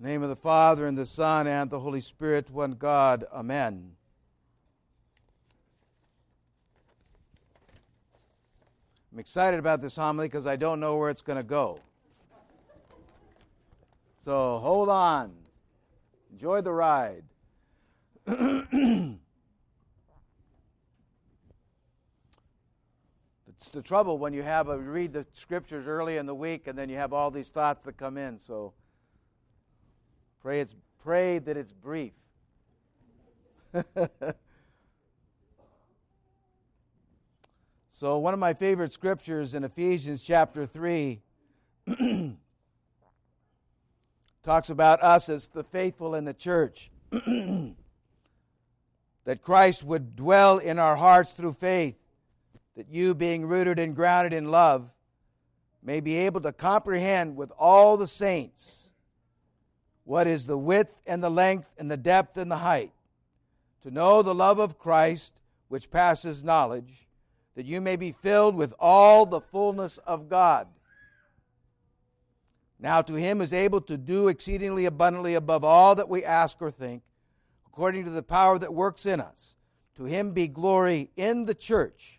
Name 0.00 0.22
of 0.22 0.28
the 0.28 0.36
Father, 0.36 0.86
and 0.86 0.96
the 0.96 1.06
Son, 1.06 1.48
and 1.48 1.68
the 1.70 1.80
Holy 1.80 2.00
Spirit, 2.00 2.50
one 2.50 2.72
God. 2.72 3.24
Amen. 3.32 3.96
I'm 9.12 9.18
excited 9.18 9.58
about 9.58 9.82
this 9.82 9.96
homily 9.96 10.28
because 10.28 10.46
I 10.46 10.54
don't 10.54 10.78
know 10.78 10.96
where 10.96 11.10
it's 11.10 11.22
going 11.22 11.38
to 11.38 11.42
go. 11.42 11.80
So 14.24 14.58
hold 14.58 14.88
on. 14.88 15.32
Enjoy 16.30 16.60
the 16.60 16.70
ride. 16.70 17.24
it's 18.28 19.18
the 23.72 23.82
trouble 23.82 24.18
when 24.18 24.32
you 24.32 24.44
have 24.44 24.68
a 24.68 24.78
read 24.78 25.12
the 25.12 25.26
scriptures 25.32 25.88
early 25.88 26.18
in 26.18 26.26
the 26.26 26.34
week 26.34 26.68
and 26.68 26.78
then 26.78 26.88
you 26.88 26.96
have 26.96 27.12
all 27.12 27.32
these 27.32 27.48
thoughts 27.48 27.82
that 27.84 27.96
come 27.96 28.16
in. 28.16 28.38
So 28.38 28.74
pray 30.42 30.60
it's 30.60 30.74
pray 31.02 31.38
that 31.38 31.56
it's 31.56 31.72
brief. 31.72 32.12
so 37.90 38.18
one 38.18 38.34
of 38.34 38.40
my 38.40 38.54
favorite 38.54 38.92
scriptures 38.92 39.54
in 39.54 39.64
Ephesians 39.64 40.22
chapter 40.22 40.66
3 40.66 41.20
talks 44.42 44.70
about 44.70 45.02
us 45.02 45.28
as 45.28 45.48
the 45.48 45.64
faithful 45.64 46.14
in 46.14 46.24
the 46.24 46.34
church. 46.34 46.90
that 49.24 49.42
Christ 49.42 49.84
would 49.84 50.16
dwell 50.16 50.58
in 50.58 50.78
our 50.78 50.96
hearts 50.96 51.32
through 51.32 51.52
faith 51.52 51.96
that 52.76 52.88
you, 52.88 53.14
being 53.14 53.44
rooted 53.44 53.78
and 53.78 53.94
grounded 53.94 54.32
in 54.32 54.50
love, 54.50 54.90
may 55.82 56.00
be 56.00 56.16
able 56.16 56.40
to 56.40 56.52
comprehend 56.52 57.36
with 57.36 57.50
all 57.58 57.96
the 57.96 58.06
saints 58.06 58.87
what 60.08 60.26
is 60.26 60.46
the 60.46 60.56
width 60.56 60.98
and 61.06 61.22
the 61.22 61.28
length 61.28 61.68
and 61.76 61.90
the 61.90 61.96
depth 61.98 62.38
and 62.38 62.50
the 62.50 62.56
height, 62.56 62.92
to 63.82 63.90
know 63.90 64.22
the 64.22 64.34
love 64.34 64.58
of 64.58 64.78
Christ 64.78 65.34
which 65.68 65.90
passes 65.90 66.42
knowledge, 66.42 67.06
that 67.54 67.66
you 67.66 67.78
may 67.82 67.94
be 67.94 68.10
filled 68.10 68.54
with 68.54 68.72
all 68.80 69.26
the 69.26 69.42
fullness 69.42 69.98
of 69.98 70.30
God. 70.30 70.66
Now, 72.80 73.02
to 73.02 73.16
him 73.16 73.42
is 73.42 73.52
able 73.52 73.82
to 73.82 73.98
do 73.98 74.28
exceedingly 74.28 74.86
abundantly 74.86 75.34
above 75.34 75.62
all 75.62 75.94
that 75.96 76.08
we 76.08 76.24
ask 76.24 76.56
or 76.62 76.70
think, 76.70 77.02
according 77.66 78.06
to 78.06 78.10
the 78.10 78.22
power 78.22 78.58
that 78.58 78.72
works 78.72 79.04
in 79.04 79.20
us. 79.20 79.56
To 79.96 80.04
him 80.04 80.30
be 80.30 80.48
glory 80.48 81.10
in 81.16 81.44
the 81.44 81.54
church 81.54 82.18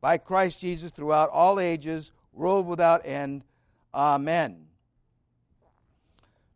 by 0.00 0.16
Christ 0.16 0.58
Jesus 0.60 0.90
throughout 0.90 1.28
all 1.28 1.60
ages, 1.60 2.12
world 2.32 2.66
without 2.66 3.04
end. 3.04 3.44
Amen. 3.92 4.65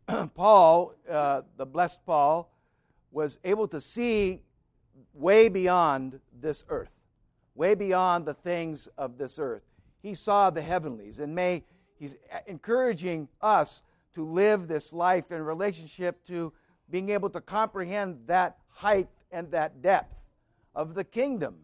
Paul, 0.35 0.93
uh, 1.09 1.41
the 1.57 1.65
blessed 1.65 2.05
Paul, 2.05 2.51
was 3.11 3.39
able 3.43 3.67
to 3.67 3.81
see 3.81 4.41
way 5.13 5.49
beyond 5.49 6.19
this 6.39 6.63
earth, 6.69 6.91
way 7.55 7.75
beyond 7.75 8.25
the 8.25 8.33
things 8.33 8.87
of 8.97 9.17
this 9.17 9.39
earth. 9.39 9.63
He 10.01 10.13
saw 10.13 10.49
the 10.49 10.61
heavenlies, 10.61 11.19
and 11.19 11.35
may 11.35 11.63
he's 11.97 12.15
encouraging 12.47 13.27
us 13.41 13.81
to 14.13 14.25
live 14.25 14.67
this 14.67 14.93
life 14.93 15.31
in 15.31 15.41
relationship 15.41 16.25
to 16.25 16.51
being 16.89 17.09
able 17.09 17.29
to 17.29 17.41
comprehend 17.41 18.19
that 18.27 18.57
height 18.67 19.07
and 19.31 19.51
that 19.51 19.81
depth 19.81 20.21
of 20.75 20.93
the 20.93 21.03
kingdom 21.03 21.55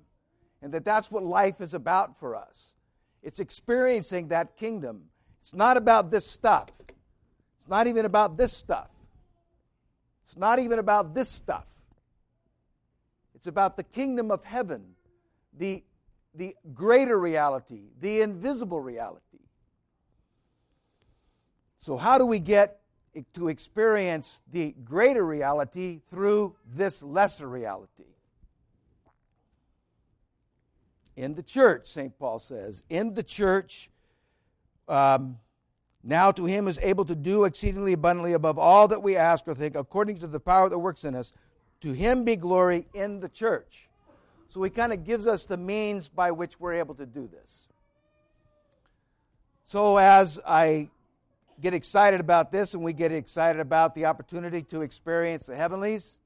and 0.61 0.73
that 0.73 0.85
that's 0.85 1.11
what 1.11 1.23
life 1.23 1.61
is 1.61 1.73
about 1.73 2.17
for 2.17 2.35
us. 2.35 2.73
It's 3.21 3.39
experiencing 3.39 4.29
that 4.29 4.55
kingdom. 4.57 5.03
It's 5.41 5.53
not 5.53 5.77
about 5.77 6.11
this 6.11 6.25
stuff. 6.25 6.69
It's 7.67 7.69
not 7.69 7.87
even 7.87 8.05
about 8.05 8.37
this 8.37 8.53
stuff. 8.53 8.93
It's 10.23 10.37
not 10.37 10.59
even 10.59 10.79
about 10.79 11.13
this 11.13 11.27
stuff. 11.27 11.67
It's 13.35 13.47
about 13.47 13.75
the 13.75 13.83
kingdom 13.83 14.31
of 14.31 14.45
heaven, 14.45 14.95
the, 15.57 15.83
the 16.33 16.55
greater 16.73 17.19
reality, 17.19 17.89
the 17.99 18.21
invisible 18.21 18.79
reality. 18.79 19.39
So, 21.79 21.97
how 21.97 22.17
do 22.17 22.25
we 22.25 22.39
get 22.39 22.79
to 23.33 23.49
experience 23.49 24.41
the 24.49 24.73
greater 24.83 25.25
reality 25.25 25.99
through 26.09 26.55
this 26.65 27.03
lesser 27.03 27.47
reality? 27.47 28.05
in 31.17 31.33
the 31.33 31.43
church, 31.43 31.87
St. 31.87 32.17
Paul 32.17 32.37
says. 32.39 32.83
In 32.89 33.15
the 33.15 33.23
church, 33.23 33.89
um, 34.87 35.39
now 36.03 36.31
to 36.31 36.45
him 36.45 36.67
is 36.67 36.79
able 36.81 37.05
to 37.05 37.15
do 37.15 37.43
exceedingly 37.43 37.93
abundantly 37.93 38.33
above 38.33 38.57
all 38.57 38.87
that 38.87 39.03
we 39.03 39.15
ask 39.15 39.47
or 39.47 39.55
think, 39.55 39.75
according 39.75 40.19
to 40.19 40.27
the 40.27 40.39
power 40.39 40.69
that 40.69 40.79
works 40.79 41.03
in 41.03 41.15
us. 41.15 41.33
To 41.81 41.91
him 41.91 42.23
be 42.23 42.35
glory 42.35 42.87
in 42.93 43.19
the 43.19 43.29
church. 43.29 43.87
So 44.49 44.63
he 44.63 44.69
kind 44.69 44.93
of 44.93 45.03
gives 45.03 45.27
us 45.27 45.45
the 45.45 45.57
means 45.57 46.09
by 46.09 46.31
which 46.31 46.59
we're 46.59 46.73
able 46.73 46.95
to 46.95 47.05
do 47.05 47.27
this. 47.27 47.67
So 49.65 49.97
as 49.97 50.39
I 50.47 50.89
get 51.59 51.73
excited 51.73 52.19
about 52.19 52.51
this 52.51 52.73
and 52.73 52.83
we 52.83 52.93
get 52.93 53.11
excited 53.11 53.59
about 53.59 53.93
the 53.93 54.05
opportunity 54.05 54.61
to 54.63 54.81
experience 54.81 55.47
the 55.47 55.55
heavenlies, 55.55 56.19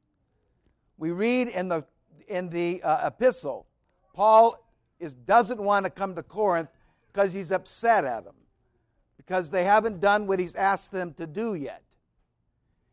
we 0.98 1.12
read 1.12 1.48
in 1.48 1.68
the 1.68 1.86
in 2.28 2.50
the 2.50 2.82
uh, 2.84 3.08
epistle 3.08 3.66
Paul 4.14 4.64
is 5.00 5.14
doesn't 5.14 5.60
want 5.60 5.86
to 5.86 5.90
come 5.90 6.16
to 6.16 6.24
Corinth 6.24 6.70
because 7.12 7.34
he's 7.34 7.52
upset 7.52 8.06
at 8.06 8.24
them 8.24 8.36
because 9.26 9.52
they 9.52 9.64
haven't 9.64 10.00
done 10.00 10.28
what 10.28 10.40
he's 10.40 10.56
asked 10.56 10.92
them 10.92 11.14
to 11.14 11.28
do 11.28 11.54
yet. 11.54 11.84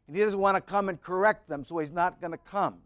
And 0.07 0.17
he 0.17 0.23
doesn't 0.23 0.41
want 0.41 0.57
to 0.57 0.61
come 0.61 0.89
and 0.89 1.01
correct 1.01 1.49
them, 1.49 1.65
so 1.65 1.79
he's 1.79 1.93
not 1.93 2.21
going 2.21 2.33
to 2.33 2.39
come. 2.39 2.79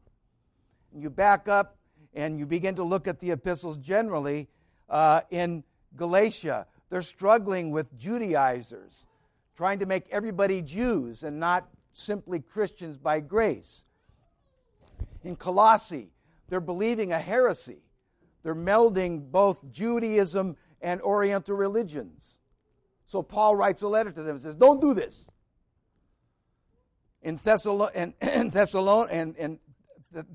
And 0.92 1.02
you 1.02 1.10
back 1.10 1.48
up 1.48 1.76
and 2.14 2.38
you 2.38 2.46
begin 2.46 2.74
to 2.76 2.84
look 2.84 3.06
at 3.08 3.20
the 3.20 3.30
epistles 3.30 3.78
generally 3.78 4.48
uh, 4.88 5.22
in 5.30 5.64
Galatia. 5.96 6.66
They're 6.90 7.02
struggling 7.02 7.70
with 7.70 7.96
Judaizers, 7.98 9.06
trying 9.56 9.78
to 9.78 9.86
make 9.86 10.06
everybody 10.10 10.62
Jews 10.62 11.22
and 11.22 11.40
not 11.40 11.68
simply 11.92 12.40
Christians 12.40 12.98
by 12.98 13.20
grace. 13.20 13.84
In 15.24 15.36
Colossae, 15.36 16.10
they're 16.48 16.60
believing 16.60 17.12
a 17.12 17.18
heresy 17.18 17.82
they're 18.42 18.54
melding 18.54 19.30
both 19.30 19.70
Judaism 19.70 20.56
and 20.80 21.00
Oriental 21.00 21.56
religions. 21.56 22.38
So 23.06 23.22
Paul 23.22 23.56
writes 23.56 23.82
a 23.82 23.88
letter 23.88 24.10
to 24.10 24.22
them 24.22 24.36
and 24.36 24.40
says, 24.40 24.54
Don't 24.54 24.80
do 24.80 24.94
this. 24.94 25.24
In, 27.22 27.38
Thessalon- 27.44 27.94
in, 27.94 28.14
in, 28.20 28.50
in, 29.10 29.34
in 29.38 29.58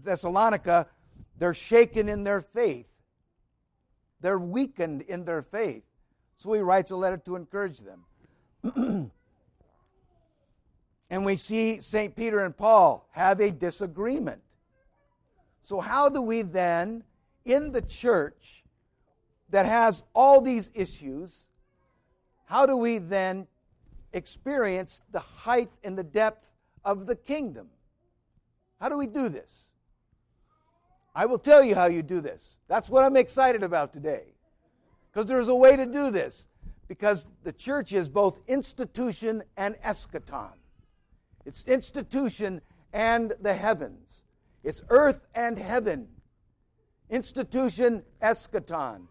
Thessalonica, 0.04 0.88
they're 1.38 1.54
shaken 1.54 2.10
in 2.10 2.24
their 2.24 2.42
faith. 2.42 2.88
They're 4.22 4.40
weakened 4.40 5.02
in 5.02 5.26
their 5.26 5.42
faith. 5.42 5.84
So 6.38 6.54
he 6.54 6.62
writes 6.62 6.92
a 6.92 6.96
letter 6.96 7.18
to 7.18 7.36
encourage 7.36 7.80
them. 7.80 8.06
and 11.10 11.26
we 11.26 11.36
see 11.36 11.82
St. 11.82 12.16
Peter 12.16 12.40
and 12.40 12.56
Paul 12.56 13.08
have 13.12 13.40
a 13.40 13.52
disagreement. 13.52 14.42
So, 15.64 15.80
how 15.80 16.10
do 16.10 16.22
we 16.22 16.44
then 16.44 17.04
in 17.44 17.72
the 17.72 17.82
church 17.82 18.64
that 19.50 19.66
has 19.66 20.04
all 20.14 20.42
these 20.42 20.72
issues, 20.74 21.47
how 22.48 22.66
do 22.66 22.76
we 22.76 22.98
then 22.98 23.48
experience 24.14 25.02
the 25.12 25.20
height 25.20 25.70
and 25.84 25.98
the 25.98 26.04
depth 26.04 26.50
of 26.84 27.06
the 27.06 27.16
kingdom? 27.16 27.68
How 28.82 28.90
do 28.90 28.98
we 28.98 29.08
do 29.08 29.30
this? 29.30 29.72
I 31.16 31.26
will 31.26 31.40
tell 31.40 31.64
you 31.64 31.76
how 31.76 31.86
you 31.86 32.04
do 32.04 32.22
this. 32.22 32.58
That's 32.68 32.90
what 32.90 33.04
I'm 33.04 33.16
excited 33.18 33.64
about 33.64 33.94
today. 33.94 34.34
Because 35.12 35.28
there's 35.28 35.48
a 35.48 35.56
way 35.56 35.76
to 35.76 35.86
do 35.86 36.12
this. 36.12 36.48
Because 36.88 37.28
the 37.44 37.54
church 37.54 37.94
is 37.94 38.08
both 38.10 38.40
institution 38.48 39.44
and 39.56 39.76
eschaton. 39.86 40.54
It's 41.46 41.66
institution 41.68 42.62
and 42.94 43.34
the 43.42 43.54
heavens. 43.54 44.24
It's 44.64 44.82
earth 44.90 45.28
and 45.36 45.58
heaven 45.58 46.08
Institution 47.10 48.04
eschaton. 48.22 49.08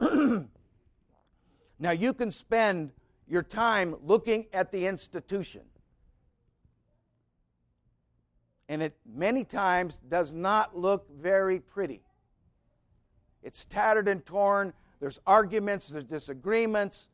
now 1.78 1.90
you 1.90 2.12
can 2.12 2.30
spend 2.30 2.92
your 3.26 3.42
time 3.42 3.94
looking 4.02 4.46
at 4.52 4.72
the 4.72 4.86
institution. 4.86 5.62
And 8.68 8.82
it 8.82 8.96
many 9.06 9.44
times 9.44 9.98
does 10.08 10.32
not 10.32 10.76
look 10.76 11.06
very 11.10 11.60
pretty. 11.60 12.02
It's 13.42 13.64
tattered 13.64 14.08
and 14.08 14.24
torn. 14.24 14.72
There's 15.00 15.20
arguments, 15.26 15.88
there's 15.88 16.04
disagreements, 16.04 17.08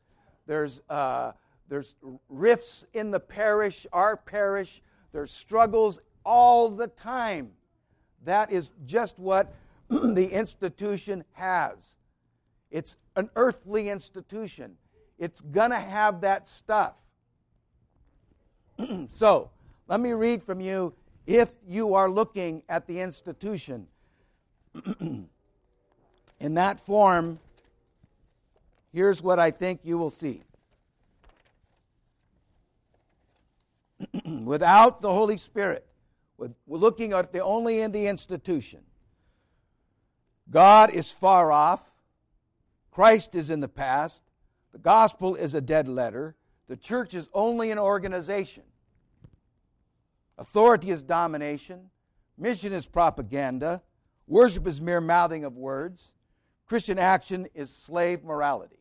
there's, 0.47 0.81
uh, 0.89 1.33
there's 1.69 1.95
rifts 2.29 2.85
in 2.93 3.11
the 3.11 3.19
parish, 3.19 3.85
our 3.93 4.17
parish, 4.17 4.81
there's 5.11 5.31
struggles 5.31 5.99
all 6.25 6.69
the 6.69 6.87
time. 6.87 7.51
That 8.23 8.51
is 8.51 8.71
just 8.85 9.19
what 9.19 9.53
the 9.89 10.27
institution 10.27 11.23
has. 11.33 11.97
It's 12.75 12.97
an 13.15 13.29
earthly 13.37 13.87
institution. 13.87 14.75
It's 15.17 15.39
going 15.39 15.69
to 15.69 15.79
have 15.79 16.19
that 16.21 16.45
stuff. 16.45 16.99
so, 19.15 19.49
Let 19.87 20.01
me 20.01 20.11
read 20.11 20.43
from 20.43 20.59
you 20.59 20.93
if 21.25 21.47
you 21.65 21.93
are 21.93 22.09
looking 22.09 22.63
at 22.67 22.85
the 22.85 22.99
institution. 22.99 23.87
In 24.99 25.29
that 26.39 26.81
form, 26.81 27.39
here's 28.91 29.23
what 29.23 29.39
I 29.39 29.51
think 29.51 29.79
you 29.85 29.97
will 29.97 30.09
see. 30.09 30.43
Without 34.43 35.01
the 35.01 35.13
Holy 35.13 35.37
Spirit, 35.37 35.85
with, 36.37 36.51
we're 36.67 36.77
looking 36.77 37.13
at 37.13 37.31
the 37.31 37.41
only 37.41 37.79
in 37.79 37.93
the 37.93 38.07
institution. 38.07 38.81
God 40.51 40.91
is 40.91 41.13
far 41.13 41.53
off. 41.53 41.84
Christ 42.95 43.35
is 43.35 43.49
in 43.49 43.59
the 43.59 43.67
past. 43.67 44.21
The 44.71 44.77
gospel 44.77 45.35
is 45.35 45.53
a 45.53 45.59
dead 45.59 45.89
letter. 45.89 46.33
The 46.69 46.77
church 46.77 47.13
is 47.13 47.27
only 47.33 47.69
an 47.69 47.77
organization. 47.77 48.63
Authority 50.37 50.91
is 50.91 51.03
domination. 51.03 51.89
Mission 52.37 52.71
is 52.71 52.85
propaganda. 52.85 53.81
Worship 54.27 54.65
is 54.65 54.79
mere 54.79 55.01
mouthing 55.01 55.43
of 55.43 55.57
words. 55.57 56.13
Christian 56.67 56.97
action 56.97 57.49
is 57.53 57.69
slave 57.69 58.23
morality. 58.23 58.79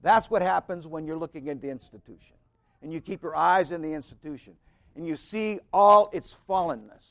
That's 0.00 0.30
what 0.30 0.40
happens 0.40 0.86
when 0.86 1.06
you're 1.06 1.18
looking 1.18 1.50
at 1.50 1.60
the 1.60 1.68
institution 1.68 2.36
and 2.80 2.90
you 2.90 3.02
keep 3.02 3.22
your 3.22 3.36
eyes 3.36 3.70
in 3.70 3.82
the 3.82 3.92
institution 3.92 4.54
and 4.96 5.06
you 5.06 5.16
see 5.16 5.60
all 5.74 6.08
its 6.14 6.34
fallenness. 6.48 7.04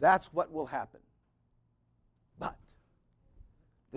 That's 0.00 0.32
what 0.32 0.50
will 0.50 0.66
happen. 0.66 1.00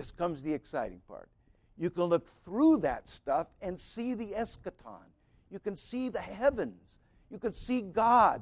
This 0.00 0.12
comes 0.12 0.40
the 0.40 0.54
exciting 0.54 1.02
part. 1.06 1.28
You 1.76 1.90
can 1.90 2.04
look 2.04 2.26
through 2.42 2.78
that 2.78 3.06
stuff 3.06 3.48
and 3.60 3.78
see 3.78 4.14
the 4.14 4.28
eschaton. 4.28 5.04
You 5.50 5.58
can 5.58 5.76
see 5.76 6.08
the 6.08 6.22
heavens. 6.22 7.00
You 7.30 7.38
can 7.38 7.52
see 7.52 7.82
God. 7.82 8.40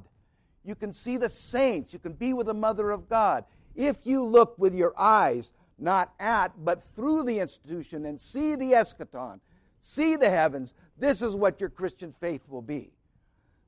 You 0.64 0.76
can 0.76 0.92
see 0.92 1.16
the 1.16 1.28
saints. 1.28 1.92
You 1.92 1.98
can 1.98 2.12
be 2.12 2.32
with 2.32 2.46
the 2.46 2.54
Mother 2.54 2.92
of 2.92 3.08
God. 3.08 3.44
If 3.74 4.06
you 4.06 4.24
look 4.24 4.56
with 4.56 4.72
your 4.72 4.94
eyes, 4.96 5.52
not 5.80 6.12
at, 6.20 6.52
but 6.64 6.84
through 6.94 7.24
the 7.24 7.40
institution 7.40 8.06
and 8.06 8.20
see 8.20 8.54
the 8.54 8.70
eschaton, 8.74 9.40
see 9.80 10.14
the 10.14 10.30
heavens, 10.30 10.74
this 10.96 11.22
is 11.22 11.34
what 11.34 11.60
your 11.60 11.70
Christian 11.70 12.14
faith 12.20 12.42
will 12.48 12.62
be. 12.62 12.92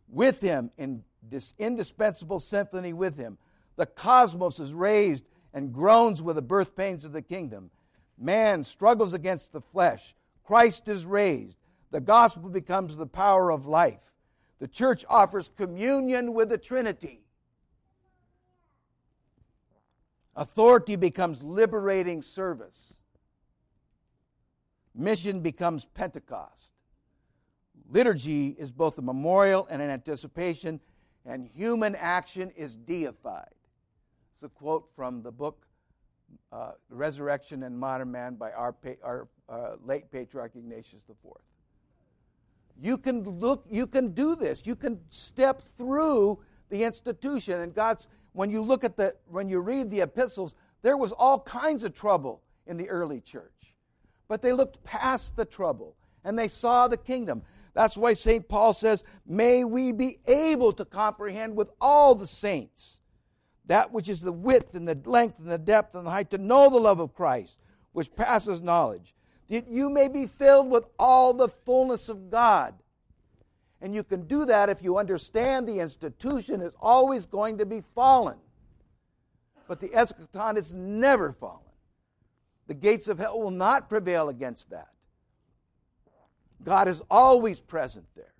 With 0.08 0.40
Him, 0.40 0.70
in 0.78 1.02
this 1.28 1.54
indispensable 1.58 2.38
symphony 2.38 2.92
with 2.92 3.16
Him, 3.16 3.36
the 3.74 3.86
cosmos 3.86 4.60
is 4.60 4.72
raised 4.72 5.24
and 5.52 5.72
groans 5.72 6.22
with 6.22 6.36
the 6.36 6.42
birth 6.42 6.76
pains 6.76 7.04
of 7.04 7.10
the 7.10 7.22
kingdom. 7.22 7.72
Man 8.20 8.62
struggles 8.62 9.14
against 9.14 9.52
the 9.52 9.62
flesh. 9.62 10.14
Christ 10.44 10.88
is 10.88 11.06
raised. 11.06 11.56
The 11.90 12.00
gospel 12.00 12.50
becomes 12.50 12.96
the 12.96 13.06
power 13.06 13.50
of 13.50 13.66
life. 13.66 14.00
The 14.58 14.68
church 14.68 15.06
offers 15.08 15.50
communion 15.56 16.34
with 16.34 16.50
the 16.50 16.58
Trinity. 16.58 17.22
Authority 20.36 20.96
becomes 20.96 21.42
liberating 21.42 22.20
service. 22.20 22.94
Mission 24.94 25.40
becomes 25.40 25.86
Pentecost. 25.86 26.70
Liturgy 27.90 28.48
is 28.58 28.70
both 28.70 28.98
a 28.98 29.02
memorial 29.02 29.66
and 29.70 29.80
an 29.80 29.90
anticipation, 29.90 30.78
and 31.24 31.44
human 31.44 31.94
action 31.96 32.50
is 32.54 32.76
deified. 32.76 33.54
It's 34.34 34.44
a 34.44 34.48
quote 34.48 34.88
from 34.94 35.22
the 35.22 35.32
book 35.32 35.66
uh, 36.52 36.72
Resurrection 36.88 37.62
and 37.62 37.78
Modern 37.78 38.10
Man 38.10 38.34
by 38.34 38.52
our, 38.52 38.74
our 39.02 39.28
uh, 39.48 39.76
late 39.84 40.10
patriarch 40.10 40.52
Ignatius 40.56 41.02
IV. 41.08 41.32
You 42.80 42.96
can 42.98 43.22
look, 43.22 43.66
you 43.68 43.86
can 43.86 44.12
do 44.12 44.34
this. 44.34 44.66
You 44.66 44.74
can 44.74 45.00
step 45.10 45.62
through 45.76 46.38
the 46.70 46.84
institution. 46.84 47.60
And 47.60 47.74
God's, 47.74 48.08
when 48.32 48.50
you 48.50 48.62
look 48.62 48.84
at 48.84 48.96
the, 48.96 49.14
when 49.26 49.48
you 49.48 49.60
read 49.60 49.90
the 49.90 50.00
epistles, 50.00 50.54
there 50.82 50.96
was 50.96 51.12
all 51.12 51.40
kinds 51.40 51.84
of 51.84 51.94
trouble 51.94 52.42
in 52.66 52.76
the 52.76 52.88
early 52.88 53.20
church. 53.20 53.74
But 54.28 54.42
they 54.42 54.52
looked 54.52 54.82
past 54.84 55.36
the 55.36 55.44
trouble 55.44 55.96
and 56.24 56.38
they 56.38 56.48
saw 56.48 56.88
the 56.88 56.96
kingdom. 56.96 57.42
That's 57.74 57.96
why 57.96 58.14
St. 58.14 58.48
Paul 58.48 58.72
says, 58.72 59.04
May 59.26 59.64
we 59.64 59.92
be 59.92 60.18
able 60.26 60.72
to 60.72 60.84
comprehend 60.84 61.56
with 61.56 61.70
all 61.80 62.14
the 62.14 62.26
saints 62.26 62.99
that 63.70 63.92
which 63.92 64.08
is 64.08 64.20
the 64.20 64.32
width 64.32 64.74
and 64.74 64.88
the 64.88 64.98
length 65.04 65.38
and 65.38 65.48
the 65.48 65.56
depth 65.56 65.94
and 65.94 66.04
the 66.04 66.10
height, 66.10 66.28
to 66.28 66.38
know 66.38 66.68
the 66.68 66.80
love 66.80 66.98
of 66.98 67.14
Christ, 67.14 67.56
which 67.92 68.12
passes 68.16 68.60
knowledge, 68.60 69.14
that 69.48 69.68
you 69.68 69.88
may 69.88 70.08
be 70.08 70.26
filled 70.26 70.68
with 70.68 70.86
all 70.98 71.32
the 71.32 71.46
fullness 71.46 72.08
of 72.08 72.32
God. 72.32 72.74
And 73.80 73.94
you 73.94 74.02
can 74.02 74.26
do 74.26 74.44
that 74.46 74.70
if 74.70 74.82
you 74.82 74.98
understand 74.98 75.68
the 75.68 75.78
institution 75.78 76.60
is 76.60 76.74
always 76.80 77.26
going 77.26 77.58
to 77.58 77.64
be 77.64 77.80
fallen. 77.94 78.38
But 79.68 79.78
the 79.78 79.90
eschaton 79.90 80.56
is 80.56 80.72
never 80.72 81.30
fallen. 81.30 81.60
The 82.66 82.74
gates 82.74 83.06
of 83.06 83.20
hell 83.20 83.38
will 83.38 83.52
not 83.52 83.88
prevail 83.88 84.30
against 84.30 84.70
that. 84.70 84.88
God 86.64 86.88
is 86.88 87.04
always 87.08 87.60
present 87.60 88.06
there. 88.16 88.34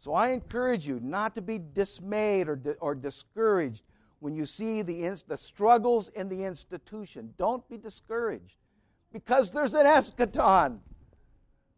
So 0.00 0.14
I 0.14 0.30
encourage 0.30 0.84
you 0.84 0.98
not 1.00 1.36
to 1.36 1.42
be 1.42 1.60
dismayed 1.72 2.48
or, 2.48 2.60
or 2.80 2.96
discouraged 2.96 3.84
when 4.20 4.34
you 4.34 4.46
see 4.46 4.82
the, 4.82 5.08
the 5.28 5.36
struggles 5.36 6.08
in 6.08 6.28
the 6.28 6.44
institution. 6.44 7.34
Don't 7.36 7.68
be 7.68 7.76
discouraged 7.76 8.56
because 9.12 9.50
there's 9.50 9.74
an 9.74 9.86
eschaton. 9.86 10.78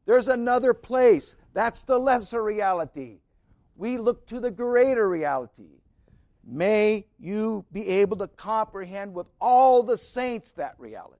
There's 0.06 0.28
another 0.28 0.72
place. 0.72 1.36
That's 1.52 1.82
the 1.82 1.98
lesser 1.98 2.42
reality. 2.42 3.18
We 3.76 3.98
look 3.98 4.26
to 4.28 4.40
the 4.40 4.50
greater 4.50 5.08
reality. 5.08 5.82
May 6.44 7.04
you 7.18 7.66
be 7.72 7.86
able 7.88 8.16
to 8.18 8.28
comprehend 8.28 9.12
with 9.12 9.26
all 9.40 9.82
the 9.82 9.98
saints 9.98 10.52
that 10.52 10.74
reality. 10.78 11.14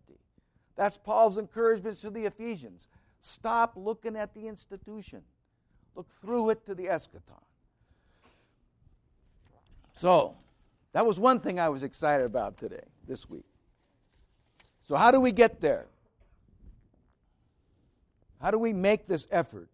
That's 0.75 0.97
Paul's 0.97 1.37
encouragement 1.39 2.01
to 2.01 2.11
the 2.11 2.25
Ephesians. 2.25 2.89
Stop 3.21 3.75
looking 3.77 4.17
at 4.17 4.33
the 4.33 4.47
institution. 4.47 5.23
Look 5.95 6.09
through 6.23 6.51
it 6.51 6.65
to 6.67 6.75
the 6.75 6.87
eschaton. 6.87 7.43
So, 9.93 10.37
that 10.93 11.07
was 11.07 11.19
one 11.19 11.41
thing 11.41 11.61
I 11.61 11.69
was 11.69 11.83
excited 11.83 12.25
about 12.25 12.57
today, 12.57 12.85
this 13.07 13.29
week. 13.29 13.45
So, 14.83 14.97
how 14.97 15.11
do 15.11 15.21
we 15.21 15.33
get 15.33 15.61
there? 15.61 15.87
How 18.41 18.51
do 18.51 18.59
we 18.59 18.73
make 18.73 19.07
this 19.07 19.27
effort? 19.31 19.69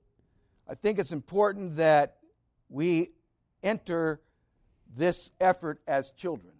I 0.68 0.74
think 0.74 0.98
it's 0.98 1.12
important 1.12 1.76
that 1.76 2.16
we 2.68 3.10
enter 3.62 4.20
this 4.96 5.30
effort 5.40 5.80
as 5.86 6.10
children. 6.10 6.52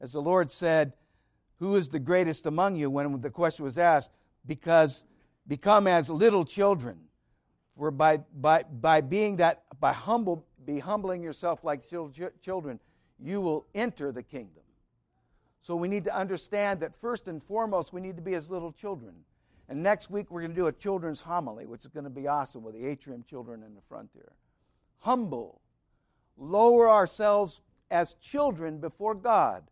As 0.00 0.12
the 0.12 0.22
Lord 0.22 0.50
said, 0.50 0.92
Who 1.58 1.76
is 1.76 1.88
the 1.88 1.98
greatest 1.98 2.46
among 2.46 2.76
you? 2.76 2.90
when 2.90 3.20
the 3.20 3.30
question 3.30 3.64
was 3.64 3.78
asked, 3.78 4.12
because 4.46 5.04
become 5.46 5.86
as 5.86 6.08
little 6.08 6.44
children. 6.44 6.98
For 7.76 7.90
by, 7.90 8.18
by, 8.34 8.62
by 8.62 9.00
being 9.00 9.36
that, 9.36 9.64
by 9.80 9.92
humble, 9.92 10.46
be 10.64 10.78
humbling 10.78 11.22
yourself 11.22 11.64
like 11.64 11.88
children, 11.88 12.78
you 13.24 13.40
will 13.40 13.66
enter 13.74 14.12
the 14.12 14.22
kingdom. 14.22 14.62
So 15.62 15.74
we 15.74 15.88
need 15.88 16.04
to 16.04 16.14
understand 16.14 16.80
that 16.80 16.94
first 16.94 17.26
and 17.26 17.42
foremost, 17.42 17.92
we 17.92 18.02
need 18.02 18.16
to 18.16 18.22
be 18.22 18.34
as 18.34 18.50
little 18.50 18.70
children. 18.70 19.14
And 19.70 19.82
next 19.82 20.10
week, 20.10 20.30
we're 20.30 20.42
going 20.42 20.52
to 20.52 20.56
do 20.56 20.66
a 20.66 20.72
children's 20.72 21.22
homily, 21.22 21.64
which 21.64 21.86
is 21.86 21.90
going 21.90 22.04
to 22.04 22.10
be 22.10 22.28
awesome 22.28 22.62
with 22.62 22.74
the 22.74 22.84
atrium 22.84 23.24
children 23.28 23.62
in 23.62 23.74
the 23.74 23.80
front 23.88 24.10
here. 24.12 24.32
Humble, 24.98 25.62
lower 26.36 26.90
ourselves 26.90 27.62
as 27.90 28.12
children 28.20 28.76
before 28.78 29.14
God. 29.14 29.64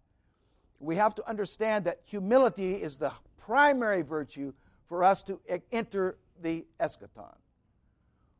We 0.78 0.97
have 0.97 1.14
to 1.16 1.28
understand 1.28 1.85
that 1.85 2.00
humility 2.04 2.76
is 2.76 2.97
the 2.97 3.12
primary 3.37 4.00
virtue 4.00 4.54
for 4.88 5.04
us 5.04 5.23
to 5.25 5.38
enter 5.71 6.16
the 6.40 6.64
eschaton. 6.80 7.37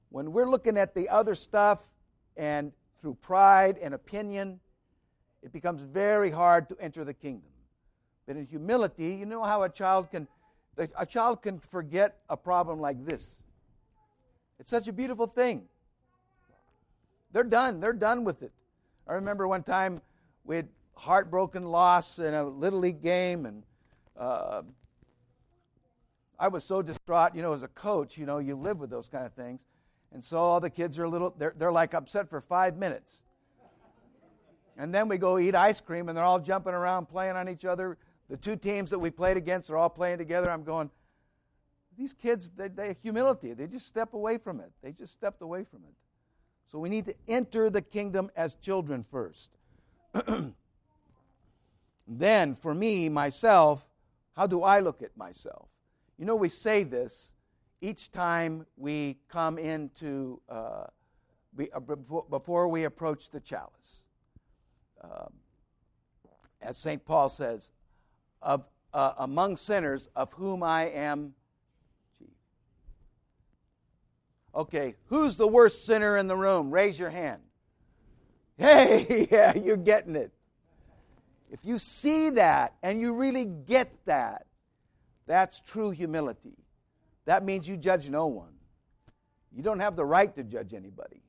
When 0.09 0.33
we're 0.33 0.49
looking 0.49 0.79
at 0.79 0.95
the 0.95 1.11
other 1.11 1.35
stuff 1.35 1.87
and 2.35 2.73
through 3.03 3.15
pride 3.21 3.77
and 3.83 3.93
opinion, 3.93 4.61
it 5.43 5.53
becomes 5.53 5.83
very 5.83 6.31
hard 6.31 6.69
to 6.69 6.77
enter 6.81 7.05
the 7.05 7.15
kingdom. 7.15 7.51
But 8.27 8.37
in 8.37 8.47
humility, 8.47 9.15
you 9.15 9.27
know 9.27 9.43
how 9.43 9.63
a 9.63 9.69
child 9.69 10.11
can 10.11 10.29
a 10.97 11.05
child 11.05 11.43
can 11.43 11.59
forget 11.59 12.19
a 12.31 12.37
problem 12.37 12.81
like 12.81 13.05
this. 13.05 13.43
It's 14.59 14.71
such 14.71 14.89
a 14.89 14.93
beautiful 14.93 15.27
thing. 15.27 15.65
They're 17.33 17.45
done. 17.45 17.81
They're 17.81 17.93
done 17.93 18.25
with 18.25 18.43
it. 18.43 18.53
I 19.07 19.15
remember 19.15 19.47
one 19.47 19.63
time 19.63 20.01
we 20.45 20.57
had 20.57 20.69
heartbroken 20.95 21.65
loss 21.65 22.19
in 22.19 22.33
a 22.33 22.45
little 22.45 22.79
league 22.79 23.03
game, 23.03 23.45
and 23.45 23.63
uh, 24.17 24.63
I 26.39 26.49
was 26.49 26.65
so 26.65 26.81
distraught. 26.81 27.35
You 27.35 27.43
know, 27.43 27.53
as 27.53 27.63
a 27.63 27.69
coach, 27.69 28.17
you 28.17 28.25
know, 28.25 28.39
you 28.39 28.55
live 28.55 28.79
with 28.79 28.89
those 28.89 29.09
kind 29.09 29.27
of 29.27 29.33
things. 29.35 29.67
And 30.13 30.23
so 30.23 30.37
all 30.39 30.61
the 30.61 30.71
kids 30.71 30.99
are 30.99 31.05
a 31.05 31.09
little, 31.09 31.35
they're, 31.37 31.55
they're 31.57 31.73
like 31.73 31.95
upset 31.95 32.29
for 32.29 32.41
five 32.41 32.77
minutes. 32.77 33.23
And 34.77 34.95
then 34.95 35.09
we 35.09 35.19
go 35.19 35.39
eat 35.39 35.55
ice 35.55 35.81
cream, 35.81 36.09
and 36.09 36.17
they're 36.17 36.25
all 36.25 36.41
jumping 36.41 36.75
around, 36.75 37.07
playing 37.07 37.37
on 37.37 37.49
each 37.49 37.65
other. 37.65 37.99
The 38.29 38.37
two 38.37 38.57
teams 38.57 38.91
that 38.91 38.99
we 38.99 39.11
played 39.11 39.37
against 39.37 39.71
are 39.71 39.77
all 39.77 39.91
playing 39.91 40.19
together. 40.19 40.51
I'm 40.51 40.65
going, 40.65 40.91
these 41.97 42.15
kids, 42.15 42.51
they, 42.51 42.69
they 42.69 42.97
humility. 43.03 43.53
They 43.53 43.67
just 43.67 43.87
step 43.87 44.15
away 44.15 44.39
from 44.39 44.61
it. 44.61 44.73
They 44.83 44.93
just 44.93 45.13
stepped 45.13 45.43
away 45.43 45.65
from 45.65 45.81
it. 45.85 45.95
So 46.71 46.79
we 46.79 46.89
need 46.89 47.05
to 47.07 47.15
enter 47.29 47.69
the 47.69 47.83
kingdom 47.83 48.31
as 48.35 48.55
children 48.55 49.05
first. 49.11 49.51
then, 52.09 52.55
for 52.55 52.75
me, 52.75 53.11
myself, 53.11 53.87
how 54.35 54.47
do 54.47 54.63
I 54.63 54.81
look 54.81 55.03
at 55.03 55.15
myself? 55.17 55.69
You 56.19 56.25
know, 56.25 56.37
we 56.37 56.49
say 56.49 56.83
this 56.83 57.33
each 57.83 58.11
time 58.11 58.65
we 58.77 59.19
come 59.29 59.59
into, 59.59 60.41
uh, 60.49 60.85
uh 61.75 61.81
before 62.31 62.69
we 62.69 62.85
approach 62.85 63.31
the 63.31 63.41
chalice. 63.41 64.02
As 66.63 66.77
St. 66.77 67.05
Paul 67.05 67.29
says, 67.29 67.71
of, 68.41 68.65
uh, 68.95 69.15
among 69.19 69.57
sinners, 69.57 70.09
of 70.15 70.33
whom 70.33 70.63
I 70.63 70.85
am 70.89 71.35
chief. 72.19 72.29
Okay, 74.55 74.95
who's 75.07 75.37
the 75.37 75.49
worst 75.49 75.85
sinner 75.85 76.17
in 76.17 76.29
the 76.29 76.37
room? 76.37 76.71
Raise 76.71 76.99
your 76.99 77.11
hand. 77.11 77.43
Hey, 78.59 79.27
yeah, 79.31 79.57
you're 79.57 79.79
getting 79.79 80.15
it. 80.15 80.31
If 81.51 81.61
you 81.65 81.79
see 81.79 82.31
that 82.31 82.75
and 82.83 83.01
you 83.01 83.15
really 83.15 83.47
get 83.47 83.91
that, 84.05 84.47
that's 85.27 85.59
true 85.61 85.91
humility. 85.91 86.57
That 87.25 87.45
means 87.45 87.69
you 87.69 87.77
judge 87.77 88.09
no 88.09 88.27
one. 88.27 88.53
You 89.51 89.63
don't 89.63 89.81
have 89.81 89.97
the 89.97 90.05
right 90.05 90.35
to 90.37 90.45
judge 90.45 90.75
anybody 90.75 91.23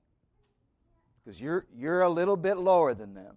because 1.24 1.42
you're, 1.42 1.66
you're 1.75 2.02
a 2.02 2.10
little 2.10 2.38
bit 2.38 2.58
lower 2.58 2.94
than 2.94 3.13
them. 3.13 3.36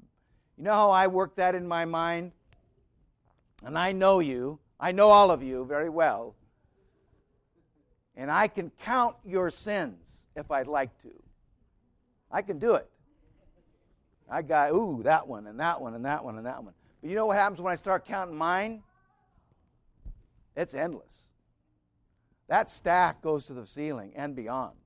You 0.56 0.64
know 0.64 0.72
how 0.72 0.90
I 0.90 1.06
work 1.06 1.36
that 1.36 1.54
in 1.54 1.66
my 1.66 1.84
mind? 1.84 2.32
And 3.64 3.78
I 3.78 3.92
know 3.92 4.20
you, 4.20 4.58
I 4.78 4.92
know 4.92 5.08
all 5.08 5.30
of 5.30 5.42
you 5.42 5.64
very 5.64 5.88
well. 5.88 6.34
And 8.16 8.30
I 8.30 8.48
can 8.48 8.70
count 8.82 9.16
your 9.24 9.50
sins 9.50 9.98
if 10.34 10.50
I'd 10.50 10.66
like 10.66 10.90
to. 11.02 11.10
I 12.30 12.42
can 12.42 12.58
do 12.58 12.74
it. 12.74 12.88
I 14.28 14.42
got, 14.42 14.72
ooh, 14.72 15.02
that 15.04 15.28
one, 15.28 15.46
and 15.46 15.60
that 15.60 15.80
one, 15.80 15.94
and 15.94 16.04
that 16.04 16.24
one, 16.24 16.36
and 16.36 16.46
that 16.46 16.62
one. 16.62 16.74
But 17.00 17.10
you 17.10 17.16
know 17.16 17.26
what 17.26 17.36
happens 17.36 17.60
when 17.60 17.72
I 17.72 17.76
start 17.76 18.06
counting 18.06 18.36
mine? 18.36 18.82
It's 20.56 20.74
endless. 20.74 21.28
That 22.48 22.70
stack 22.70 23.22
goes 23.22 23.46
to 23.46 23.54
the 23.54 23.66
ceiling 23.66 24.12
and 24.16 24.34
beyond. 24.34 24.76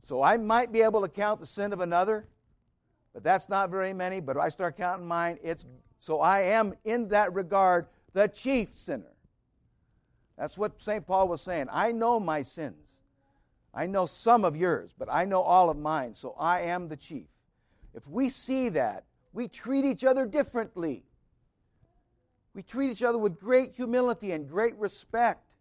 So 0.00 0.22
I 0.22 0.36
might 0.36 0.72
be 0.72 0.82
able 0.82 1.02
to 1.02 1.08
count 1.08 1.38
the 1.38 1.46
sin 1.46 1.72
of 1.72 1.80
another, 1.80 2.26
but 3.12 3.22
that's 3.22 3.48
not 3.48 3.70
very 3.70 3.92
many. 3.92 4.20
But 4.20 4.36
if 4.36 4.42
I 4.42 4.48
start 4.48 4.76
counting 4.76 5.06
mine, 5.06 5.38
it's 5.42 5.64
so 5.98 6.20
I 6.20 6.40
am 6.40 6.74
in 6.84 7.08
that 7.08 7.32
regard 7.32 7.86
the 8.12 8.28
chief 8.28 8.74
sinner. 8.74 9.12
That's 10.36 10.58
what 10.58 10.82
St. 10.82 11.06
Paul 11.06 11.28
was 11.28 11.40
saying. 11.40 11.68
I 11.70 11.92
know 11.92 12.18
my 12.18 12.42
sins. 12.42 13.00
I 13.74 13.86
know 13.86 14.06
some 14.06 14.44
of 14.44 14.56
yours, 14.56 14.90
but 14.98 15.08
I 15.10 15.24
know 15.24 15.40
all 15.40 15.70
of 15.70 15.78
mine, 15.78 16.14
so 16.14 16.34
I 16.38 16.62
am 16.62 16.88
the 16.88 16.96
chief. 16.96 17.26
If 17.94 18.08
we 18.08 18.28
see 18.28 18.68
that, 18.70 19.04
we 19.32 19.48
treat 19.48 19.84
each 19.84 20.04
other 20.04 20.26
differently. 20.26 21.04
We 22.54 22.62
treat 22.62 22.90
each 22.90 23.02
other 23.02 23.18
with 23.18 23.38
great 23.38 23.74
humility 23.74 24.32
and 24.32 24.48
great 24.48 24.76
respect. 24.76 25.54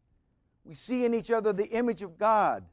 We 0.66 0.74
see 0.74 1.06
in 1.06 1.14
each 1.14 1.32
other 1.32 1.54
the 1.54 1.70
image 1.70 2.02
of 2.02 2.18
God. 2.18 2.66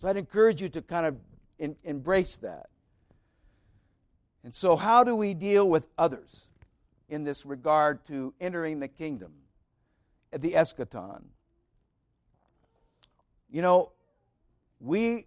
So 0.00 0.08
I'd 0.08 0.16
encourage 0.16 0.62
you 0.62 0.68
to 0.70 0.82
kind 0.82 1.06
of 1.06 1.16
in, 1.58 1.76
embrace 1.82 2.36
that. 2.36 2.68
And 4.46 4.54
so, 4.54 4.76
how 4.76 5.02
do 5.02 5.16
we 5.16 5.34
deal 5.34 5.68
with 5.68 5.88
others 5.98 6.46
in 7.08 7.24
this 7.24 7.44
regard 7.44 8.04
to 8.04 8.32
entering 8.40 8.78
the 8.78 8.86
kingdom, 8.86 9.32
the 10.30 10.52
eschaton? 10.52 11.24
You 13.50 13.62
know, 13.62 13.90
we 14.78 15.26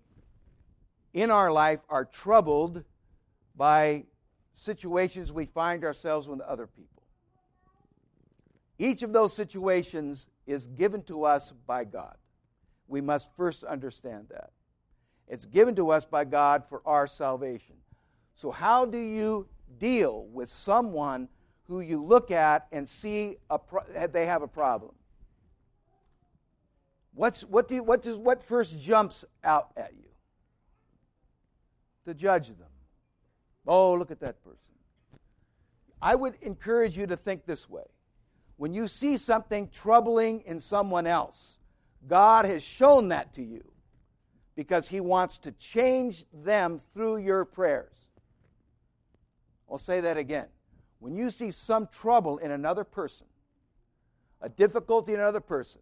in 1.13 1.31
our 1.31 1.51
life 1.51 1.81
are 1.89 2.05
troubled 2.05 2.85
by 3.57 4.05
situations 4.53 5.33
we 5.33 5.47
find 5.47 5.83
ourselves 5.83 6.29
with 6.29 6.39
other 6.39 6.65
people. 6.65 7.03
Each 8.77 9.03
of 9.03 9.11
those 9.11 9.35
situations 9.35 10.27
is 10.47 10.67
given 10.67 11.03
to 11.03 11.25
us 11.25 11.51
by 11.67 11.83
God. 11.83 12.15
We 12.87 13.01
must 13.01 13.35
first 13.35 13.65
understand 13.65 14.27
that. 14.29 14.51
It's 15.27 15.43
given 15.43 15.75
to 15.75 15.89
us 15.89 16.05
by 16.05 16.23
God 16.23 16.63
for 16.69 16.81
our 16.85 17.05
salvation. 17.05 17.75
So, 18.39 18.51
how 18.51 18.85
do 18.85 18.97
you 18.97 19.49
deal 19.79 20.25
with 20.27 20.47
someone 20.47 21.27
who 21.63 21.81
you 21.81 22.01
look 22.01 22.31
at 22.31 22.67
and 22.71 22.87
see 22.87 23.35
pro- 23.67 23.83
they 24.07 24.25
have 24.27 24.43
a 24.43 24.47
problem? 24.47 24.95
What's, 27.13 27.41
what, 27.41 27.67
do 27.67 27.75
you, 27.75 27.83
what, 27.83 28.01
does, 28.01 28.15
what 28.15 28.41
first 28.41 28.79
jumps 28.79 29.25
out 29.43 29.71
at 29.75 29.91
you? 29.93 30.07
To 32.05 32.13
judge 32.13 32.47
them. 32.47 32.69
Oh, 33.67 33.93
look 33.95 34.09
at 34.09 34.21
that 34.21 34.41
person. 34.41 34.71
I 36.01 36.15
would 36.15 36.35
encourage 36.41 36.97
you 36.97 37.07
to 37.07 37.17
think 37.17 37.45
this 37.45 37.69
way. 37.69 37.83
When 38.55 38.73
you 38.73 38.87
see 38.87 39.17
something 39.17 39.67
troubling 39.67 40.43
in 40.45 40.61
someone 40.61 41.07
else, 41.07 41.59
God 42.07 42.45
has 42.45 42.63
shown 42.63 43.09
that 43.09 43.33
to 43.33 43.43
you 43.43 43.69
because 44.55 44.87
He 44.87 45.01
wants 45.01 45.37
to 45.39 45.51
change 45.51 46.23
them 46.33 46.79
through 46.93 47.17
your 47.17 47.43
prayers. 47.43 48.05
I'll 49.69 49.77
say 49.77 50.01
that 50.01 50.17
again. 50.17 50.47
When 50.99 51.15
you 51.15 51.29
see 51.29 51.51
some 51.51 51.87
trouble 51.87 52.37
in 52.39 52.51
another 52.51 52.83
person, 52.83 53.27
a 54.41 54.49
difficulty 54.49 55.13
in 55.13 55.19
another 55.19 55.39
person, 55.39 55.81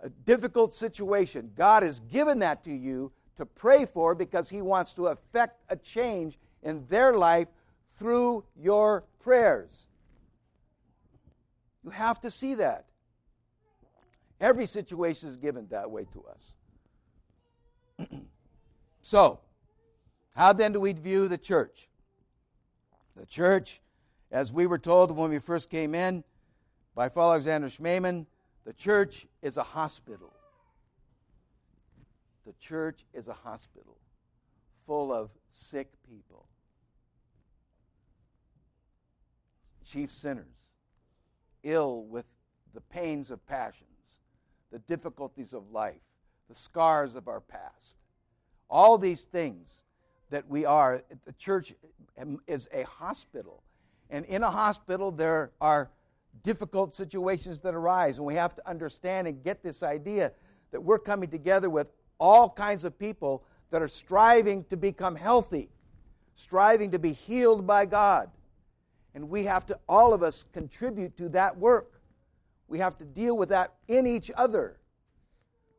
a 0.00 0.08
difficult 0.10 0.74
situation, 0.74 1.50
God 1.56 1.82
has 1.82 2.00
given 2.00 2.40
that 2.40 2.62
to 2.64 2.74
you 2.74 3.12
to 3.36 3.46
pray 3.46 3.86
for 3.86 4.14
because 4.14 4.48
He 4.48 4.62
wants 4.62 4.92
to 4.94 5.06
effect 5.08 5.60
a 5.68 5.76
change 5.76 6.38
in 6.62 6.86
their 6.88 7.16
life 7.16 7.48
through 7.98 8.44
your 8.60 9.04
prayers. 9.20 9.86
You 11.82 11.90
have 11.90 12.20
to 12.20 12.30
see 12.30 12.54
that. 12.54 12.86
Every 14.40 14.66
situation 14.66 15.28
is 15.28 15.36
given 15.36 15.66
that 15.70 15.90
way 15.90 16.06
to 16.12 16.24
us. 16.24 18.08
so, 19.00 19.40
how 20.34 20.52
then 20.52 20.72
do 20.72 20.80
we 20.80 20.92
view 20.92 21.28
the 21.28 21.38
church? 21.38 21.85
The 23.16 23.26
church, 23.26 23.80
as 24.30 24.52
we 24.52 24.66
were 24.66 24.78
told 24.78 25.10
when 25.10 25.30
we 25.30 25.38
first 25.38 25.70
came 25.70 25.94
in 25.94 26.22
by 26.94 27.08
Father 27.08 27.32
Alexander 27.32 27.68
Schmemann, 27.68 28.26
the 28.64 28.74
church 28.74 29.26
is 29.42 29.56
a 29.56 29.62
hospital. 29.62 30.32
The 32.44 32.52
church 32.60 33.04
is 33.14 33.28
a 33.28 33.32
hospital 33.32 33.96
full 34.86 35.12
of 35.12 35.30
sick 35.50 35.90
people, 36.08 36.46
chief 39.84 40.12
sinners, 40.12 40.74
ill 41.64 42.04
with 42.04 42.26
the 42.74 42.80
pains 42.80 43.30
of 43.30 43.44
passions, 43.46 44.20
the 44.70 44.78
difficulties 44.80 45.54
of 45.54 45.72
life, 45.72 46.02
the 46.48 46.54
scars 46.54 47.16
of 47.16 47.26
our 47.26 47.40
past. 47.40 47.96
All 48.68 48.98
these 48.98 49.24
things 49.24 49.82
that 50.30 50.48
we 50.48 50.64
are, 50.64 51.02
the 51.24 51.32
church 51.32 51.74
is 52.46 52.68
a 52.72 52.82
hospital. 52.84 53.62
And 54.10 54.24
in 54.26 54.42
a 54.42 54.50
hospital, 54.50 55.10
there 55.10 55.52
are 55.60 55.90
difficult 56.42 56.94
situations 56.94 57.60
that 57.60 57.74
arise. 57.74 58.18
And 58.18 58.26
we 58.26 58.34
have 58.34 58.54
to 58.56 58.68
understand 58.68 59.26
and 59.26 59.42
get 59.42 59.62
this 59.62 59.82
idea 59.82 60.32
that 60.70 60.80
we're 60.80 60.98
coming 60.98 61.30
together 61.30 61.70
with 61.70 61.88
all 62.18 62.48
kinds 62.48 62.84
of 62.84 62.98
people 62.98 63.44
that 63.70 63.82
are 63.82 63.88
striving 63.88 64.64
to 64.64 64.76
become 64.76 65.16
healthy, 65.16 65.68
striving 66.34 66.90
to 66.92 66.98
be 66.98 67.12
healed 67.12 67.66
by 67.66 67.86
God. 67.86 68.30
And 69.14 69.28
we 69.28 69.44
have 69.44 69.66
to, 69.66 69.78
all 69.88 70.12
of 70.12 70.22
us, 70.22 70.44
contribute 70.52 71.16
to 71.16 71.28
that 71.30 71.56
work. 71.56 72.00
We 72.68 72.78
have 72.78 72.98
to 72.98 73.04
deal 73.04 73.36
with 73.36 73.48
that 73.50 73.74
in 73.88 74.06
each 74.06 74.30
other. 74.36 74.78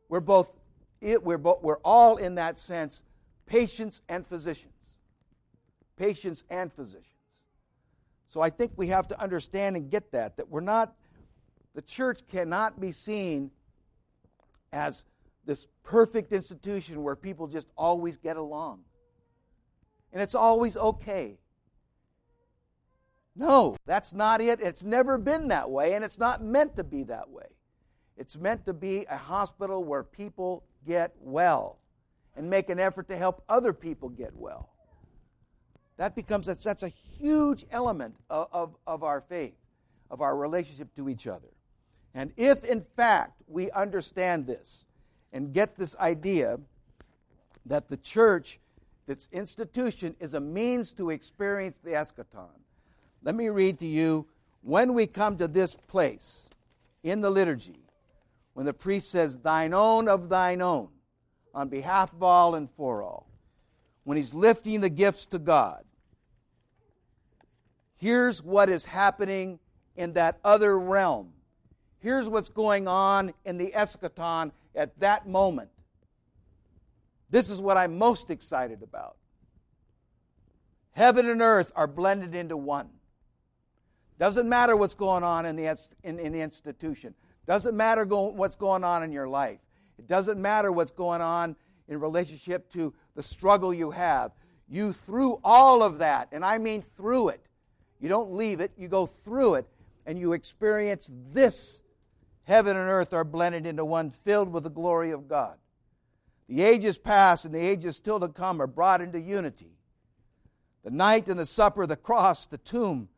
We're 0.08 0.20
both, 0.20 0.52
we're, 1.00 1.38
both, 1.38 1.62
we're 1.62 1.78
all 1.78 2.16
in 2.16 2.34
that 2.36 2.58
sense 2.58 3.02
patients 3.48 4.02
and 4.08 4.26
physicians 4.26 4.72
patients 5.98 6.44
and 6.48 6.72
physicians. 6.72 7.04
So 8.28 8.40
I 8.40 8.50
think 8.50 8.72
we 8.76 8.88
have 8.88 9.08
to 9.08 9.20
understand 9.20 9.76
and 9.76 9.90
get 9.90 10.12
that, 10.12 10.36
that 10.36 10.48
we're 10.48 10.60
not, 10.60 10.94
the 11.74 11.82
church 11.82 12.20
cannot 12.30 12.80
be 12.80 12.92
seen 12.92 13.50
as 14.72 15.04
this 15.44 15.66
perfect 15.82 16.32
institution 16.32 17.02
where 17.02 17.16
people 17.16 17.46
just 17.46 17.68
always 17.76 18.16
get 18.16 18.36
along. 18.36 18.80
And 20.12 20.22
it's 20.22 20.34
always 20.34 20.76
okay. 20.76 21.38
No, 23.34 23.76
that's 23.86 24.12
not 24.12 24.40
it. 24.40 24.60
It's 24.60 24.84
never 24.84 25.16
been 25.16 25.48
that 25.48 25.70
way, 25.70 25.94
and 25.94 26.04
it's 26.04 26.18
not 26.18 26.42
meant 26.42 26.76
to 26.76 26.84
be 26.84 27.04
that 27.04 27.30
way. 27.30 27.46
It's 28.16 28.36
meant 28.36 28.66
to 28.66 28.72
be 28.72 29.06
a 29.08 29.16
hospital 29.16 29.84
where 29.84 30.02
people 30.02 30.64
get 30.86 31.14
well 31.20 31.78
and 32.38 32.48
make 32.48 32.70
an 32.70 32.78
effort 32.78 33.06
to 33.08 33.16
help 33.18 33.44
other 33.50 33.74
people 33.74 34.08
get 34.08 34.34
well 34.34 34.70
that 35.98 36.14
becomes 36.14 36.46
that's, 36.46 36.64
that's 36.64 36.84
a 36.84 36.88
huge 36.88 37.66
element 37.70 38.16
of, 38.30 38.48
of, 38.52 38.76
of 38.86 39.02
our 39.02 39.20
faith, 39.20 39.56
of 40.10 40.22
our 40.22 40.36
relationship 40.36 40.94
to 40.94 41.08
each 41.08 41.26
other. 41.26 41.48
And 42.14 42.32
if, 42.36 42.64
in 42.64 42.80
fact, 42.96 43.42
we 43.46 43.70
understand 43.72 44.46
this 44.46 44.86
and 45.32 45.52
get 45.52 45.76
this 45.76 45.94
idea 45.96 46.58
that 47.66 47.88
the 47.88 47.96
church, 47.96 48.60
its 49.08 49.28
institution, 49.32 50.14
is 50.20 50.34
a 50.34 50.40
means 50.40 50.92
to 50.92 51.10
experience 51.10 51.78
the 51.82 51.90
eschaton. 51.90 52.48
Let 53.22 53.34
me 53.34 53.48
read 53.48 53.78
to 53.80 53.86
you 53.86 54.26
when 54.62 54.94
we 54.94 55.06
come 55.06 55.36
to 55.38 55.48
this 55.48 55.74
place 55.74 56.48
in 57.02 57.20
the 57.20 57.30
liturgy, 57.30 57.82
when 58.54 58.66
the 58.66 58.72
priest 58.72 59.10
says, 59.10 59.36
Thine 59.36 59.74
own 59.74 60.08
of 60.08 60.28
thine 60.28 60.62
own, 60.62 60.88
on 61.54 61.68
behalf 61.68 62.12
of 62.12 62.22
all 62.22 62.54
and 62.54 62.70
for 62.70 63.02
all, 63.02 63.26
when 64.04 64.16
he's 64.16 64.34
lifting 64.34 64.80
the 64.80 64.88
gifts 64.88 65.26
to 65.26 65.38
God, 65.38 65.84
here's 67.96 68.42
what 68.42 68.68
is 68.68 68.84
happening 68.84 69.58
in 69.96 70.12
that 70.14 70.38
other 70.44 70.78
realm. 70.78 71.32
Here's 72.00 72.28
what's 72.28 72.48
going 72.48 72.86
on 72.86 73.34
in 73.44 73.58
the 73.58 73.72
eschaton 73.72 74.52
at 74.74 74.98
that 75.00 75.26
moment. 75.28 75.70
This 77.30 77.50
is 77.50 77.60
what 77.60 77.76
I'm 77.76 77.98
most 77.98 78.30
excited 78.30 78.82
about. 78.82 79.16
Heaven 80.92 81.28
and 81.28 81.42
earth 81.42 81.70
are 81.76 81.86
blended 81.86 82.34
into 82.34 82.56
one. 82.56 82.88
Doesn't 84.18 84.48
matter 84.48 84.76
what's 84.76 84.94
going 84.94 85.22
on 85.22 85.46
in 85.46 85.56
the, 85.56 85.78
in, 86.02 86.18
in 86.18 86.32
the 86.32 86.40
institution. 86.40 87.14
Doesn't 87.46 87.76
matter 87.76 88.04
go, 88.04 88.24
what's 88.24 88.56
going 88.56 88.84
on 88.84 89.02
in 89.02 89.12
your 89.12 89.28
life. 89.28 89.60
It 89.98 90.06
doesn't 90.06 90.40
matter 90.40 90.70
what's 90.72 90.90
going 90.90 91.20
on 91.20 91.56
in 91.88 92.00
relationship 92.00 92.70
to 92.72 92.94
the 93.14 93.22
struggle 93.22 93.72
you 93.74 93.90
have. 93.90 94.32
You, 94.68 94.92
through 94.92 95.40
all 95.42 95.82
of 95.82 95.98
that, 95.98 96.28
and 96.32 96.44
I 96.44 96.58
mean 96.58 96.82
through 96.96 97.30
it, 97.30 97.46
you 98.00 98.08
don't 98.08 98.34
leave 98.34 98.60
it, 98.60 98.72
you 98.76 98.88
go 98.88 99.06
through 99.06 99.54
it, 99.54 99.66
and 100.06 100.18
you 100.18 100.32
experience 100.32 101.10
this. 101.32 101.82
Heaven 102.44 102.76
and 102.76 102.88
earth 102.88 103.12
are 103.12 103.24
blended 103.24 103.66
into 103.66 103.84
one, 103.84 104.10
filled 104.10 104.52
with 104.52 104.64
the 104.64 104.70
glory 104.70 105.10
of 105.10 105.28
God. 105.28 105.56
The 106.48 106.62
ages 106.62 106.96
past 106.96 107.44
and 107.44 107.54
the 107.54 107.60
ages 107.60 107.96
still 107.96 108.20
to 108.20 108.28
come 108.28 108.62
are 108.62 108.66
brought 108.66 109.00
into 109.00 109.20
unity. 109.20 109.72
The 110.84 110.90
night 110.90 111.28
and 111.28 111.38
the 111.38 111.44
supper, 111.44 111.86
the 111.86 111.96
cross, 111.96 112.46
the 112.46 112.56
tomb, 112.56 113.08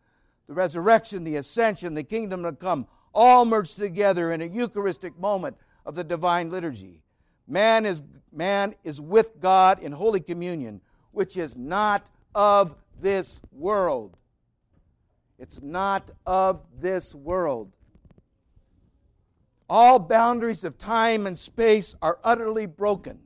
the 0.49 0.55
resurrection, 0.55 1.23
the 1.23 1.37
ascension, 1.37 1.95
the 1.95 2.03
kingdom 2.03 2.43
to 2.43 2.53
come, 2.53 2.89
all 3.15 3.45
merged 3.45 3.77
together 3.77 4.33
in 4.33 4.41
a 4.41 4.47
Eucharistic 4.47 5.19
moment 5.19 5.57
of 5.85 5.95
the 5.95 6.05
divine 6.05 6.51
liturgy. 6.51 7.03
Man 7.47 7.87
is, 7.87 8.03
man 8.33 8.75
is 8.85 9.01
with 9.01 9.41
God 9.41 9.81
in 9.81 9.93
Holy 9.93 10.21
Communion, 10.21 10.81
which 11.13 11.37
is 11.37 11.57
not 11.57 12.07
of 12.35 12.75
this 13.01 13.41
world. 13.53 14.17
It's 15.39 15.61
not 15.63 16.11
of 16.27 16.63
this 16.79 17.15
world. 17.15 17.73
All 19.69 19.99
boundaries 19.99 20.65
of 20.65 20.79
time 20.79 21.27
and 21.27 21.39
space 21.39 21.95
are 22.03 22.19
utterly 22.23 22.67
broken. 22.67 23.21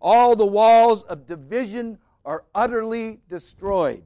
All 0.00 0.36
the 0.36 0.46
walls 0.46 1.02
of 1.02 1.26
division 1.26 1.98
are 2.24 2.44
utterly 2.54 3.20
destroyed. 3.28 4.04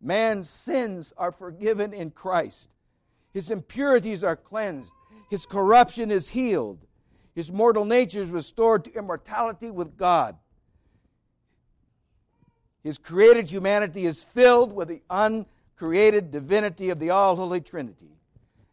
Man's 0.00 0.50
sins 0.50 1.12
are 1.16 1.32
forgiven 1.32 1.92
in 1.92 2.10
Christ. 2.10 2.68
His 3.32 3.50
impurities 3.50 4.22
are 4.22 4.36
cleansed. 4.36 4.92
His 5.32 5.46
corruption 5.46 6.10
is 6.10 6.28
healed. 6.28 6.84
His 7.34 7.50
mortal 7.50 7.86
nature 7.86 8.20
is 8.20 8.28
restored 8.28 8.84
to 8.84 8.92
immortality 8.92 9.70
with 9.70 9.96
God. 9.96 10.36
His 12.84 12.98
created 12.98 13.48
humanity 13.48 14.04
is 14.04 14.22
filled 14.22 14.74
with 14.74 14.88
the 14.88 15.00
uncreated 15.08 16.32
divinity 16.32 16.90
of 16.90 16.98
the 16.98 17.08
All 17.08 17.34
Holy 17.36 17.62
Trinity. 17.62 18.10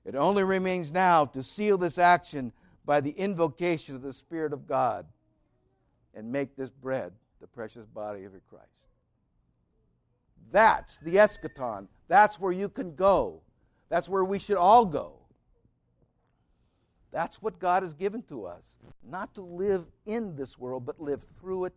It 0.03 0.15
only 0.15 0.43
remains 0.43 0.91
now 0.91 1.23
to 1.27 1.41
seal 1.41 1.77
this 1.77 1.97
action 1.97 2.51
by 2.85 2.99
the 2.99 3.11
invocation 3.11 3.95
of 3.95 4.01
the 4.01 4.11
Spirit 4.11 4.51
of 4.51 4.67
God 4.67 5.05
and 6.13 6.29
make 6.29 6.57
this 6.57 6.71
bread 6.71 7.13
the 7.39 7.47
precious 7.47 7.85
body 7.85 8.25
of 8.25 8.33
Christ. 8.49 8.67
That's 10.51 10.97
the 10.97 11.15
eschaton. 11.15 11.87
That's 12.09 12.37
where 12.37 12.51
you 12.51 12.67
can 12.67 12.95
go. 12.95 13.43
That's 13.87 14.09
where 14.09 14.25
we 14.25 14.39
should 14.39 14.57
all 14.57 14.85
go. 14.85 15.18
That's 17.11 17.41
what 17.41 17.59
God 17.59 17.83
has 17.83 17.93
given 17.93 18.21
to 18.23 18.45
us. 18.45 18.77
Not 19.03 19.33
to 19.35 19.41
live 19.41 19.85
in 20.05 20.35
this 20.35 20.57
world, 20.57 20.85
but 20.85 20.99
live 20.99 21.23
through 21.39 21.65
it 21.65 21.73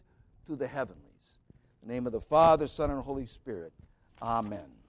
to 0.46 0.56
the 0.56 0.66
heavenlies. 0.66 1.38
In 1.82 1.88
the 1.88 1.94
name 1.94 2.06
of 2.06 2.12
the 2.12 2.20
Father, 2.20 2.66
Son, 2.66 2.90
and 2.90 3.02
Holy 3.02 3.26
Spirit. 3.26 3.72
Amen. 4.20 4.81